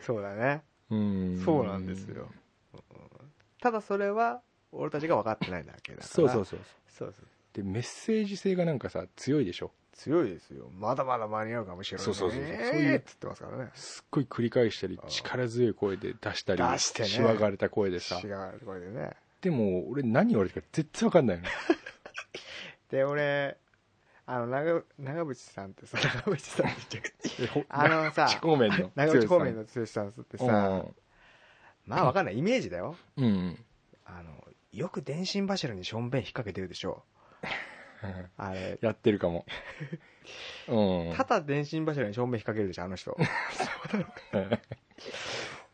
[0.01, 0.63] そうだね。
[0.89, 1.41] うん。
[1.43, 2.29] そうなんですよ、
[2.73, 2.79] うん。
[3.61, 6.07] ただそれは俺たちが分かってないだけだから。
[6.07, 6.59] そうそうそう。
[6.87, 7.27] そうそう。
[7.53, 10.69] でメッセージ性がなんかさ強いでしょ強いですよ。
[10.73, 12.49] まだまだ間に合うかもしれないそうそうそうそう。
[12.49, 13.71] えそういうっつってますからね。
[13.73, 17.07] すっごい繰り返したり力強い声で出したり出してね。
[17.09, 18.21] しわがれた声でさ。
[18.23, 19.11] 違うこれでね。
[19.41, 21.43] でも俺何言われてるか絶対分かんないの。
[22.89, 23.57] で俺
[24.25, 30.95] あの長長渕さんってさ 長渕さんって言っちゃうえほあのさ長方面の 長渕方面の剛さんってさうん。
[31.85, 32.37] まあ分かんない。
[32.37, 32.95] イメージだよ。
[33.15, 33.65] うん
[34.05, 37.03] あのよく電信柱にしょんべん引っ掛けてるでしょ
[38.37, 38.77] あれ。
[38.81, 39.45] やってるかも。
[40.67, 41.15] うん。
[41.15, 43.17] ただ電信柱に正面引っ掛けるでしょあの人。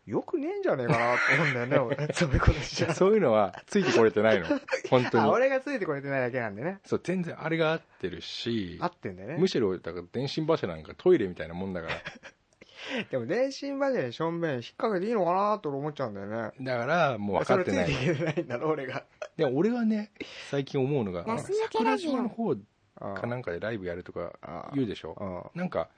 [0.05, 2.07] よくねえんじゃねえかなって思うんだよね俺。
[2.13, 2.89] そういうことしちゃ。
[2.89, 4.47] うそういうのはついてこれてないの。
[4.89, 6.79] 本当あに俺がついてこれてないだけなんでね。
[6.85, 9.37] そう全然あれが合ってるし合ってんだよね。
[9.37, 11.93] むしろだから電信柱なんかトイレみたいなもんだから
[13.11, 16.51] でも電信柱にしょんべん引っ掛けていいのかなと思っちゃうんだよね。
[16.61, 17.91] だからもう分かってない。
[17.91, 19.03] それついていけてないんだろ俺が
[19.37, 20.11] で俺はね
[20.49, 22.55] 最近思うのがガス抜け桜ラジオ島の方
[22.95, 25.15] あかなんかでライブやるとかあ言うでしょ？
[25.53, 25.57] あ。
[25.57, 25.89] なんか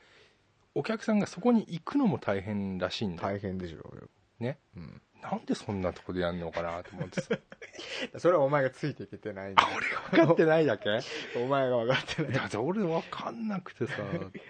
[0.73, 3.29] お客さんがそこに行くのも大変らしいんだよ。
[3.29, 4.09] 大変でしょうよ。
[4.39, 4.57] ね。
[4.75, 7.35] うんなんでそんなとこでやんのかなと思ってさ。
[8.17, 9.63] それはお前がついていけてないんだ。
[10.11, 10.89] 分かってないだけ？
[10.89, 10.99] だ
[11.43, 12.31] お前が分かってない。
[12.33, 13.93] だかって俺分かんなくてさ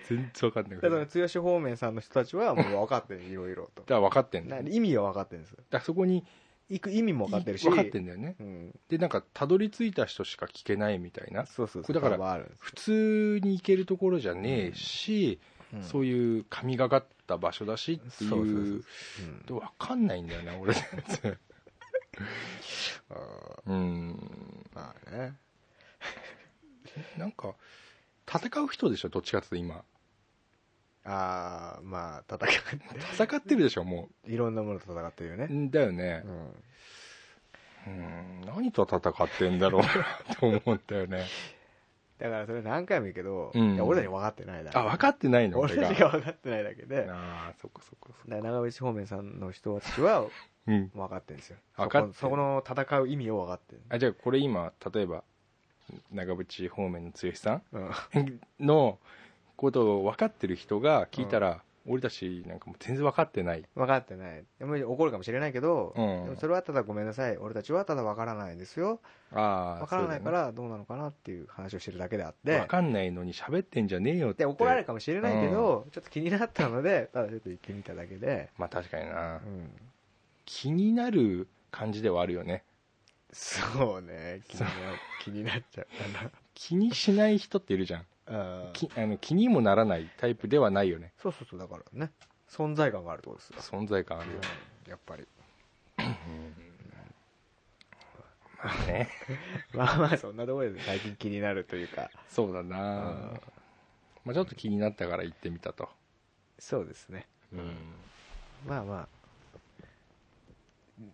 [0.09, 0.89] 全然分かんなくて。
[0.89, 3.83] らだその剛方面さんの人たちはもう分かってるいろいろと。
[3.83, 6.25] から分かってんだ意味は分かってるんですらそこに
[6.69, 7.67] 行く意味も分かってるし。
[7.69, 8.35] 分かってんだよね。
[8.39, 11.45] うんでなんかたどり着いた人しか聞けないみたいな。
[11.45, 11.95] そうそうそう。
[11.95, 18.84] だから普通に行けるところじゃねえし、うんそういう神がかった場所だしっていう。
[19.47, 20.84] そう分かんないんだよな俺全
[21.21, 21.38] 然。
[23.10, 23.71] あー。
[23.71, 25.36] うんまあね。
[27.17, 27.56] なんか
[28.28, 29.84] 戦う人でしょどっちかっていうと今。
[31.08, 32.47] ああまあ戦
[33.13, 34.32] 戦ってるでしょもう。
[34.32, 35.47] いろんなものと戦ってるよね。
[35.49, 36.23] うんだよね。
[36.25, 36.63] うん。
[37.88, 38.41] うん。
[38.41, 41.25] 何と戦ってんだろうなと思ったよね
[42.19, 43.75] だからそれ何回も言うけど、うん。
[43.75, 44.78] いや俺らに分かってないだけ。
[44.78, 45.60] あ分かってないの？
[45.60, 46.10] 俺俺がたちが。
[46.10, 46.95] 分かってないだけで。
[46.95, 50.25] だかああそっかそっかそっら長渕方面さんの人たちは
[50.67, 50.89] うん。
[50.95, 51.58] 分かってるんですよ。
[51.75, 55.23] 分かってるそこそこの戦う意味を分かってるあじゃあこれ今例えば
[56.12, 57.84] 長渕方面の剛さうん。
[57.84, 58.97] んの
[59.58, 63.63] ことを分かってる人が聞いたら、俺たちなんかもう全然分かってない。
[63.76, 64.43] 分かってない。
[64.60, 66.26] でも怒るかもしれないけど、うん。
[66.26, 67.38] でもそれはただごめんなさい。
[67.38, 69.00] 俺たちはただ分からないですよ。
[69.32, 72.60] ああ分からないからどうなのかなっていう話をしてるだけであって。
[72.60, 74.39] 分かんないのに喋ってんじゃねえよって。
[74.39, 79.69] で怒られるかもしれないけど、ちょっと気になったのでただちょっと行ってみただけで、まあ確かにな、うん、
[80.45, 82.63] 気になる感じではあるよね。
[83.32, 84.41] そうね。
[84.48, 84.67] 気にな
[85.21, 85.86] 気になっちゃう
[86.24, 91.13] か気にしない人っているじゃんなきあの気にもならないタイプではないよね。
[91.17, 92.11] そうそうそうだからね。
[92.49, 94.38] 存在感があるってことですよ、存在感あるよ、
[94.85, 94.91] うん。
[94.91, 95.27] やっぱり。
[98.63, 99.09] まあね。
[99.73, 102.09] まあまあそんなところで最近気になるというか。
[102.27, 102.77] そうだな、
[103.09, 103.41] うん。
[104.25, 105.89] まあ、ちょっと気になったから行ってみたと、
[106.57, 107.27] そうですね。
[107.51, 107.75] うん、
[108.65, 109.07] まあまあ。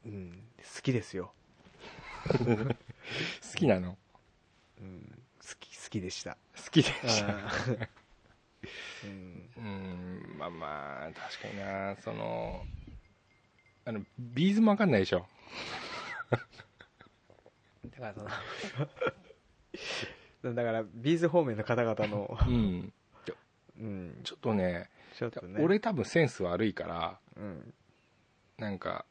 [0.06, 0.44] うん。
[0.58, 1.34] 好きですよ、
[2.30, 2.36] 好
[3.56, 3.98] きなの？
[4.80, 5.11] うん、好
[5.92, 6.38] き好きでした。
[6.56, 7.28] 好きでした。
[9.04, 9.50] うん。
[9.58, 10.36] うん。
[10.38, 11.96] まあまあ確かにな。
[11.98, 12.66] その
[13.84, 15.28] あの B'zも分かんないでしょ。
[16.32, 16.38] だ
[18.00, 18.30] からその
[20.56, 22.94] だから B'z方面の方々の、うん。
[23.80, 25.60] うん、ちょっとねちょっとね。
[25.62, 27.74] 俺多分センス悪いからうん、
[28.58, 29.06] なんか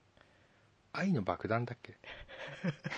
[0.93, 1.97] 愛の爆弾だっけ？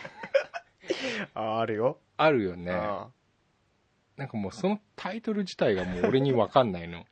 [1.34, 2.72] ああるよ、あるよね。
[2.72, 3.08] あ
[4.22, 7.04] なんかもうそのタイトル自体がもう俺に分かんないの。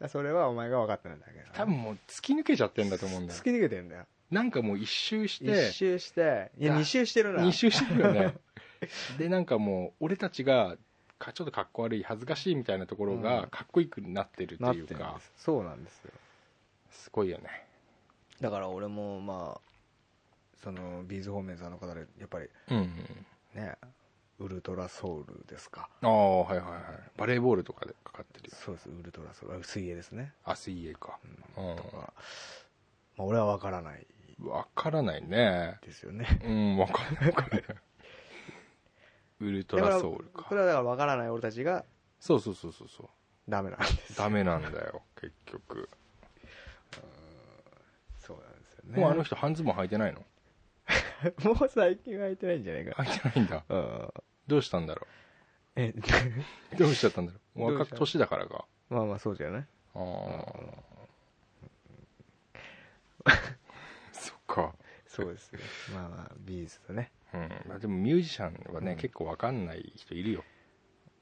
[0.00, 4.06] あ それはお前が分かってないだけだ多分もう突き抜けちゃってんだと思うんだよ突き抜けてんだよ。
[4.32, 6.50] なんかもう一周し一て周して。
[6.58, 7.44] いやあ二周してるな。
[7.44, 8.34] 二周してるよね。
[9.18, 10.76] でなんかもう俺たちが
[11.20, 13.22] かちょっとかっこ悪い恥ずかしいみたいなところうん。
[13.22, 16.10] がかっこよくなってるっていうか、すそうなんですよ。
[16.90, 17.68] すごいよね。
[18.40, 19.68] だから俺もまあ
[20.56, 22.92] そのビーズ方面さんの方でやっぱりうん。
[23.54, 23.76] ね
[24.40, 25.88] ウルトラソウルですか。
[26.02, 26.82] ああはいはいはい。
[27.16, 28.56] バレーボールとかでかかってるよ。
[28.56, 29.58] そうですウルトラソウル。
[29.58, 31.18] あ水泳ですね、あ水泳か。
[31.56, 31.76] うん。
[31.76, 32.02] とか、ま
[33.18, 34.06] あ、俺は分からない。
[34.38, 35.78] 分からないね。
[35.82, 36.26] ですよね。
[36.44, 37.24] うん分かんない。
[37.24, 37.64] 分かんない
[39.40, 40.44] ウルトラソウルか。
[40.44, 41.84] これはだから分からない俺たちが
[42.20, 43.08] そうそうそうそうそう。
[43.48, 45.88] ダメなんですダメなんだよ 結局。
[48.20, 49.00] そうなんですよね。
[49.00, 50.24] もうあの人半ズボン履いてないの？
[51.44, 53.64] もう最近は空いてないんじゃないか履いてないんだ。
[53.68, 54.12] うん
[54.48, 55.06] どうしたんだろ
[55.76, 56.00] えう
[56.76, 57.72] どうしちゃったんだろう？
[57.74, 58.64] 若く年だからか。
[58.90, 59.66] まあまあそうじゃない？
[59.94, 60.44] あ
[63.24, 63.30] あ
[64.12, 64.74] そっか。
[65.06, 65.60] そうですよ。
[65.94, 67.10] まあまあ B'zとね。
[67.34, 67.48] うん。
[67.68, 68.98] まあでもミュージシャンはね、うん。
[68.98, 70.44] 結構分かんない人いるよ。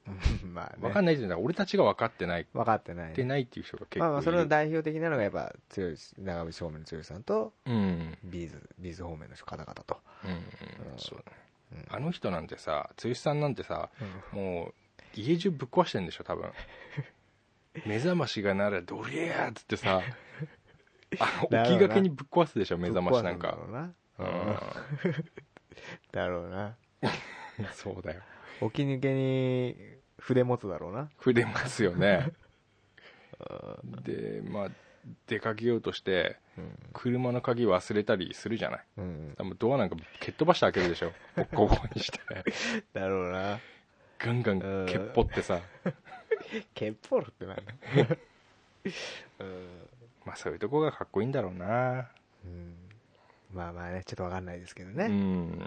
[0.07, 0.11] う
[0.47, 0.77] んまあね。
[0.81, 2.47] 分かんないっていうのは俺たちが分かってない。
[2.53, 8.19] 分かってないってないっていう人が結構いる、まあまあそれの代表的なのがやっぱ剛、長渕方面の剛さんとうん。
[8.25, 11.39] B'z B'z方面の方々と、うん、うんそうだね
[11.72, 11.87] うん。
[11.88, 13.90] あの人なんてさ剛さんなんてさ
[14.33, 14.74] もう
[15.14, 16.50] 家中ぶっ壊してんでしょ多分。
[17.87, 20.02] 目覚ましがならどれやっつってさ。
[21.20, 23.57] あきがけにぶっ壊すでしょ目覚ましなんか。
[24.18, 24.24] う
[26.12, 26.76] だろうな。
[27.72, 28.22] そうだよ。
[28.61, 29.76] 起き抜けに
[30.18, 31.11] 筆持つだろうな。
[31.18, 32.33] 筆ますよね。
[34.02, 34.70] でまあ
[35.27, 36.79] 出かけようとしてうん。
[36.92, 38.85] 車の鍵忘れたりするじゃない？
[38.99, 39.35] うん。
[39.35, 41.12] でもドアなんか蹴っ飛ばして開けるでしょ。
[41.37, 42.19] ボッコボコにして。
[42.92, 43.59] だろうな。
[44.19, 45.61] ガンガン蹴っぽってさ。
[46.75, 47.62] ケッポロってなんだ。
[50.25, 52.09] まあそういうとこがかっこいいんだろうな。
[52.45, 52.75] うん。
[53.53, 55.59] まあまあねちょっとわかんないですけどうね、ん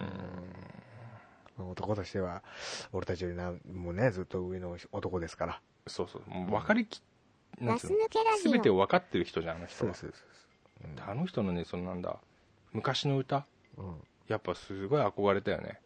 [1.57, 2.43] 男としては
[2.91, 5.61] 俺たちよりなもうねずっと上の男ですから。
[5.87, 6.23] そうそう。
[6.49, 7.01] 分かりき
[7.59, 7.97] なんつうの
[8.43, 9.93] 全てを分かってる人じゃんあの人は。
[9.93, 10.19] そうそう
[10.81, 12.17] そうあの人のねそのなんだ。
[12.71, 13.45] 昔の歌。
[13.75, 13.95] そう、うん。
[14.27, 15.79] やっぱすごい憧れたよね。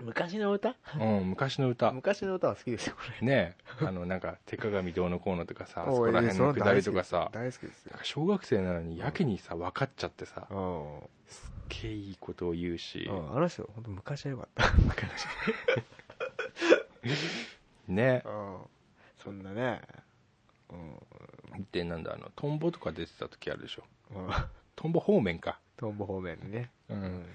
[0.00, 0.74] 昔の歌？
[0.98, 1.92] うん昔の歌。
[1.92, 3.84] 昔の歌は好きですよこれねえ。
[3.86, 7.30] あのなんか手鏡どうのこうのとかさ そこら辺のくだりとかさ。
[7.32, 7.60] 大好き。
[7.62, 7.90] ですよ。
[7.92, 10.46] なんか小学生なのにやけにさ分かっちゃってさ。
[10.50, 11.00] うん。
[11.26, 13.04] すっげえいいことを言うし。
[13.10, 14.72] うんあの人本当昔はよかった。
[14.82, 15.26] 昔。
[17.88, 18.58] ねうん
[19.22, 19.80] そんなね。
[20.70, 21.66] うん。
[21.70, 23.84] でなんだあのトンボとか出てた時あるでしょ。
[24.14, 24.30] うん。
[24.74, 25.58] トンボ方面か。
[25.76, 26.70] トンボ方面にね。
[26.88, 27.26] うん。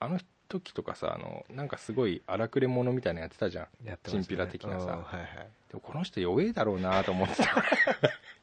[0.00, 3.86] あの時とかさあのなんかすごい荒くれ者みたいなのやってたじゃん。
[3.86, 4.24] やってましたね。
[4.24, 4.86] チンピラ的なさ。
[4.86, 5.28] うんはいはい。
[5.68, 7.64] でもこの人弱えだろうなと思ってた。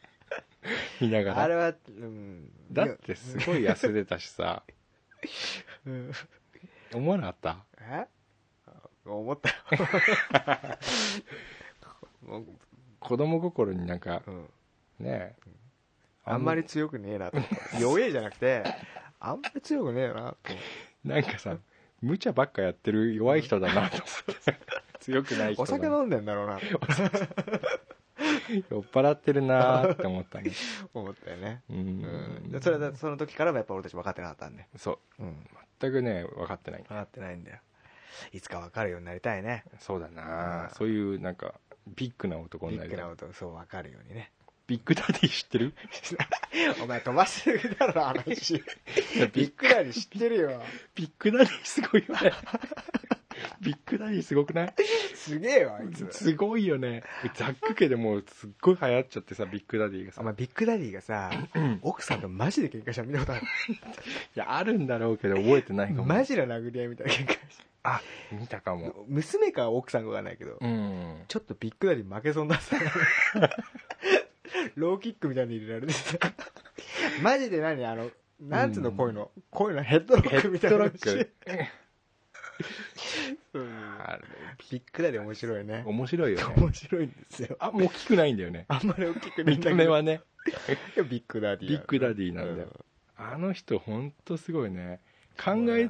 [1.02, 1.42] 見ながら。
[1.44, 2.52] あれはうん。
[2.72, 4.64] だってすごい痩せてたしさ。
[5.86, 6.12] うん。
[6.94, 7.66] 思わなかった？
[7.80, 8.08] え？
[9.06, 9.50] 思った
[13.00, 14.48] 子供心になんかうん。
[15.00, 15.36] ね
[16.24, 17.38] あんまり強くねえなと。
[17.38, 18.64] 思って弱えじゃなくて
[19.20, 20.38] あんまり強くねえなと。
[21.04, 21.58] なんかさ
[22.02, 24.60] 無茶ばっかやってる弱い人だなと思って。
[25.00, 26.58] 強くない人お酒飲んでんだろうな。
[26.58, 26.66] と
[28.70, 30.52] 酔っ払ってるなーって思ったね。
[30.94, 31.64] 思ったよね。
[31.70, 32.60] ううん。
[32.62, 34.68] それはその時からもやっぱ俺たち分かってなかったんで。
[34.78, 35.24] そう。
[35.24, 35.48] うん。
[35.80, 36.82] 全くね分かってない。
[36.82, 37.60] 分かってないんだよ。
[38.32, 39.64] いつか分かるようになりたいね。
[39.80, 40.70] そうだなうん。
[40.72, 41.56] そういうなんか
[41.88, 42.98] ビッグな男になりたい。
[42.98, 44.32] ビッグなことそう分かるようにね。
[44.68, 45.74] ビッグダディ知ってる？
[46.82, 48.64] お前飛ばしてるだろ話ビ
[49.48, 50.64] ッグダディ知ってるよ。
[50.96, 52.32] ビッグダディすごいよね
[53.62, 54.74] ビッグダディすごくない？
[55.16, 56.08] すげえよあいつ。
[56.12, 57.04] すごいよね。
[57.36, 60.22] ザック家でもうすっごい流行っちゃってさビッグダディがさ。
[60.22, 61.32] お前ビッグダディがさ
[61.82, 63.42] 奥さんとマジで喧嘩したの見たことある。
[63.46, 63.46] い
[64.36, 66.06] やあるんだろうけど覚えてないかも。
[66.06, 67.38] マジな殴り合いみたいな喧嘩し
[67.84, 69.06] あ見たかも。
[69.08, 71.24] 娘か奥さんかわかんないけど、うん。
[71.28, 72.72] ちょっとビッグダディ負けそうになって
[73.40, 73.58] た。
[74.76, 76.32] ローキックみたいに入れられてた。
[77.22, 77.86] マジで何？
[77.86, 78.10] あの
[78.42, 78.98] なんつうのうん。
[78.98, 79.32] こういうの？
[79.52, 80.78] こういうのヘッドロックみたいな。
[80.80, 81.32] のヘッドロック
[83.54, 83.98] うん。
[84.00, 84.24] あれ
[84.72, 85.84] ビッグダディ面白いね。
[85.86, 86.56] 面白いよね。
[86.58, 87.56] 面白いんですよ。
[87.60, 88.66] あもう大きくないんだよね。
[88.68, 90.22] あんまり大きくないん見た目はね。
[91.10, 92.70] ビッグダディビッグダディなんだよ、
[93.18, 95.02] あの人ほんとすごいね。
[95.44, 95.90] 考え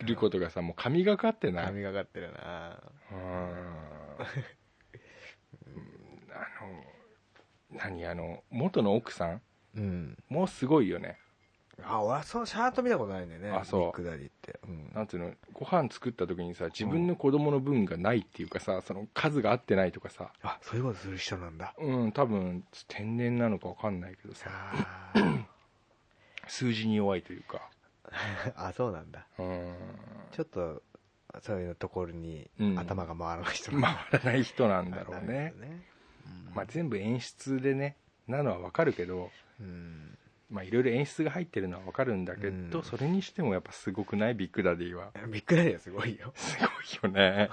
[0.00, 1.66] ることがさもう神がかってない？
[1.66, 2.80] 神がかってるな。
[3.12, 3.18] うん。
[3.18, 3.20] あ
[7.72, 8.04] の何？
[8.04, 9.40] あの元の奥さん？
[9.76, 10.18] うん。
[10.28, 11.18] もうすごいよね
[11.82, 13.50] あ俺はそうちゃんと見たことないんだよね。
[13.50, 13.80] あそう。
[13.80, 14.92] ビッグダディって、うん。
[14.94, 15.32] なんていうの？
[15.52, 20.30] ご飯作った時にさ自分の子供の分がないっていうかさその数が合ってないとかさ。
[20.42, 21.74] あそういうことする人なんだ。
[21.78, 24.48] うん多分天然なのか分かんないけどさ。
[26.46, 27.68] 数字に弱いというか。
[28.56, 29.26] あそうなんだ。
[29.38, 29.74] うん。
[30.32, 30.82] ちょっと
[31.40, 32.78] そういうところにうん。
[32.78, 33.80] 頭が回らない人回
[34.12, 35.52] らない人なんだろうね。
[35.58, 35.86] ね。
[36.54, 37.96] まあ、全部演出でね
[38.28, 39.30] なのは分かるけど。
[39.60, 40.18] うん
[40.50, 42.84] まあいろいろ演出が入ってるのは分かるんだけど、うん。
[42.84, 45.10] それにしてもやっぱすごくないビッグダディは。
[45.28, 46.32] ビッグダディはすごいよ。
[46.36, 47.50] すごいよね。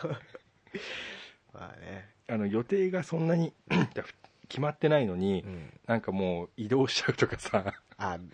[1.54, 2.10] まあね。
[2.28, 3.54] あの予定がそんなに
[4.48, 5.80] 決まってないのに、うん。
[5.88, 7.74] なんかもう移動しちゃうとかさ。
[7.98, 8.20] あ。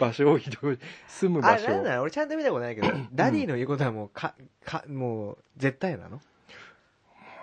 [0.00, 1.76] 場所を移動住むあ場所を。
[1.76, 6.20] なんだ俺ちゃんと見たことないけどダディの言うことはもうかかもう絶対なの？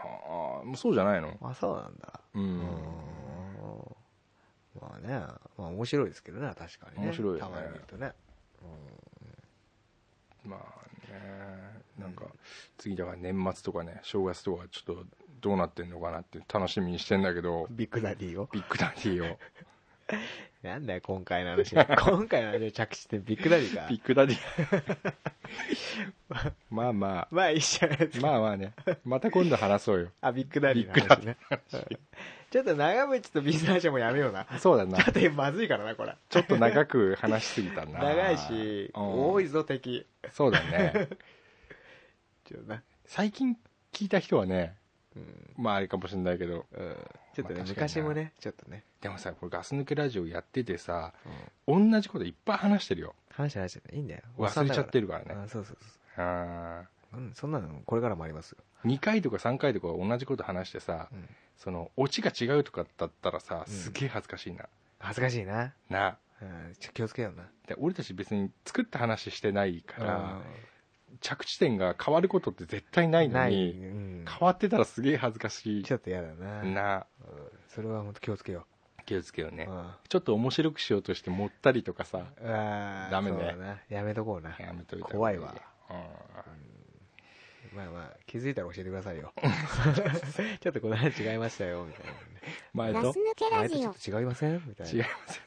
[0.03, 1.37] あーもうそうじゃないの？
[1.41, 2.19] あそうなんだ。
[2.33, 2.59] ううん
[4.81, 5.21] まあね
[5.65, 7.07] まあ面白いですけどね確かにね。
[7.07, 7.51] 面白いよね。
[7.53, 8.13] たまに見るとね。
[10.45, 11.85] まあね。
[11.97, 12.25] なんか
[12.77, 15.05] 次だから年末とかね正月とかちょっと
[15.41, 17.67] どうなってんのかなって楽しみにしてんだけど。
[17.71, 18.47] ビッグダディを。
[18.51, 19.37] ビッグダディを
[20.65, 21.75] なんだよ今回の話。
[21.77, 23.87] 今回の話を着地してビッグダディか。
[23.87, 25.13] ビッグダディ。
[26.71, 28.19] まあままあいいじゃないです。
[28.19, 28.73] かあまあまあね。
[29.03, 30.09] また今度話そうよ。
[30.21, 31.37] あビッグダディの話ね。
[32.49, 34.47] ちょっと長渕とビズナーシャもやめような。
[34.57, 34.97] そうだな。
[35.03, 36.15] ちょっとまずいからなこれ。
[36.29, 37.99] ちょっと長く話しすぎたな。
[37.99, 39.29] 長いしうん。
[39.33, 40.07] 多いぞ敵。
[40.31, 41.09] そうだね。
[42.45, 42.81] ちょっとな。
[43.05, 43.55] 最近
[43.93, 44.75] 聞いた人はね
[45.15, 45.53] うん。
[45.57, 46.97] まああれかもしれないけどうん
[47.35, 48.31] ちょっとねまあ昔もね。
[48.39, 48.83] ちょっとね。
[49.01, 51.13] でもさこれガス抜けラジオやっててさ
[51.67, 51.91] うん。
[51.91, 53.15] 同じこといっぱい話してるよ。
[53.31, 54.21] 話して話していいんだよ。
[54.37, 55.41] 忘れちゃってるからね。
[55.45, 55.77] あそうそう
[56.15, 56.83] そあ
[57.13, 58.51] ううんそんなのこれからもあります。
[58.53, 61.29] よー2回とか3回とか同じこと話してさ、うん。
[61.57, 63.73] そのオチが違うとかだったらさうん。
[63.73, 64.65] すげえ恥ずかしいな、
[64.99, 66.17] 恥ずかしいな、な。
[66.41, 67.43] うん、ちょ気をつけような。
[67.67, 70.41] で俺たち別に作った話してないから、うん
[71.25, 73.83] 着地点が変わることって絶対ないのない、にう
[74.21, 75.83] ん、変わってたらすげえ恥ずかしい。
[75.83, 76.61] ちょっと嫌だな。
[76.61, 77.07] な。
[77.19, 77.49] うん。
[77.67, 78.67] それは本当気をつけよ
[79.07, 79.87] 気をつけようう、ね、うん。
[80.07, 82.27] ちょっと面白くしようとして盛ったりとかさ。
[82.41, 83.37] あーダメね。
[83.37, 83.81] そうだな。
[83.89, 84.55] やめとこうな。
[84.59, 85.47] やめといた方怖いわ。
[85.47, 85.61] がよ
[87.73, 89.33] まあまあ気づいたら教えてくださいよ。
[90.61, 92.17] ちょっとこの話違いましたよみたいなね。
[92.29, 92.35] うん
[92.73, 94.63] 前とガス抜けラ前とちょっと違いません？
[94.67, 94.93] みたいな。
[94.93, 95.41] 違います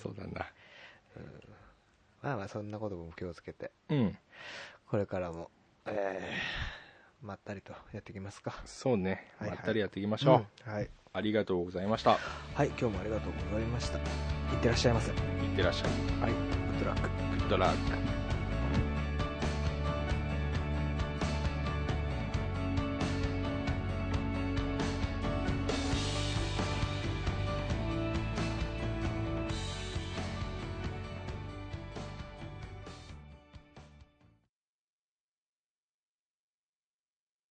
[0.00, 0.24] そうだ。
[0.28, 0.46] な
[2.22, 3.72] まあまあそんなことも気をつけて。
[3.88, 4.18] うん。
[4.86, 5.50] これからも
[5.86, 8.54] えーまったりとやっていきますか。
[8.64, 9.32] そうね。
[9.38, 9.58] はいはい。
[9.58, 12.18] まったりやっていきましょう、うんはい、ありがとうございました。
[12.54, 13.98] はい、今日もありがとうございました。
[13.98, 14.04] いっ
[14.60, 15.10] てらっしゃいませ。
[15.10, 15.20] はい
[15.52, 15.90] ってらっしゃい。
[15.90, 17.08] いグッドラック
[17.38, 18.17] グッドラック